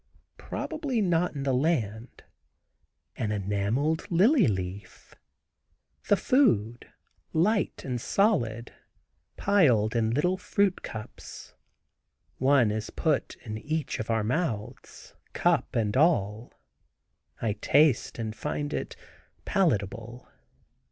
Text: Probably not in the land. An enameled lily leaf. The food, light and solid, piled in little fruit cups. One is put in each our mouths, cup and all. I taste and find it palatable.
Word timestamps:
Probably 0.39 0.99
not 0.99 1.35
in 1.35 1.43
the 1.43 1.53
land. 1.53 2.23
An 3.17 3.31
enameled 3.31 4.09
lily 4.09 4.47
leaf. 4.47 5.13
The 6.07 6.17
food, 6.17 6.91
light 7.33 7.83
and 7.85 8.01
solid, 8.01 8.73
piled 9.37 9.95
in 9.95 10.09
little 10.09 10.37
fruit 10.37 10.81
cups. 10.81 11.53
One 12.39 12.71
is 12.71 12.89
put 12.89 13.35
in 13.45 13.59
each 13.59 14.01
our 14.09 14.23
mouths, 14.23 15.13
cup 15.33 15.75
and 15.75 15.95
all. 15.95 16.51
I 17.39 17.53
taste 17.61 18.17
and 18.17 18.35
find 18.35 18.73
it 18.73 18.95
palatable. 19.45 20.27